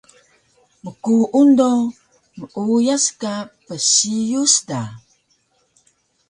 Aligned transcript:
Mkuung 0.83 1.51
do 1.57 1.71
meuyas 2.37 3.05
ka 3.21 3.33
psiyus 3.65 4.53
da 4.67 4.81